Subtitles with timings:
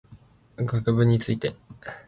[0.65, 1.55] 学部について